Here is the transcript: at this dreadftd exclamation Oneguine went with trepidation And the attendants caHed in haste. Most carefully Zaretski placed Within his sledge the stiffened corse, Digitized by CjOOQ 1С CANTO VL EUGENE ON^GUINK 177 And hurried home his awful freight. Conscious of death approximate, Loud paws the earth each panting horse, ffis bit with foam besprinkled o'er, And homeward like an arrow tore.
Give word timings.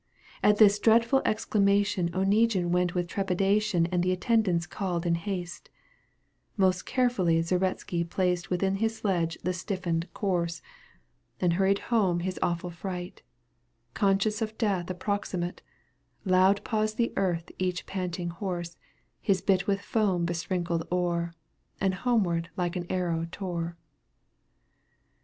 at 0.41 0.57
this 0.57 0.79
dreadftd 0.79 1.21
exclamation 1.25 2.09
Oneguine 2.11 2.71
went 2.71 2.95
with 2.95 3.07
trepidation 3.07 3.85
And 3.91 4.01
the 4.01 4.11
attendants 4.11 4.65
caHed 4.65 5.05
in 5.05 5.13
haste. 5.13 5.69
Most 6.57 6.87
carefully 6.87 7.39
Zaretski 7.43 8.03
placed 8.09 8.49
Within 8.49 8.77
his 8.77 8.95
sledge 8.97 9.37
the 9.43 9.53
stiffened 9.53 10.11
corse, 10.15 10.59
Digitized 10.59 10.61
by 10.61 10.65
CjOOQ 10.65 10.71
1С 10.81 10.81
CANTO 10.81 10.81
VL 10.81 10.83
EUGENE 10.89 11.37
ON^GUINK 11.37 11.51
177 11.51 11.51
And 11.51 11.53
hurried 11.53 11.79
home 11.79 12.19
his 12.21 12.39
awful 12.41 12.69
freight. 12.71 13.21
Conscious 13.93 14.41
of 14.41 14.57
death 14.57 14.89
approximate, 14.89 15.61
Loud 16.25 16.63
paws 16.63 16.93
the 16.95 17.13
earth 17.15 17.51
each 17.59 17.85
panting 17.85 18.29
horse, 18.31 18.77
ffis 19.23 19.45
bit 19.45 19.67
with 19.67 19.81
foam 19.81 20.25
besprinkled 20.25 20.87
o'er, 20.91 21.31
And 21.79 21.93
homeward 21.93 22.49
like 22.57 22.75
an 22.75 22.87
arrow 22.89 23.27
tore. 23.31 23.77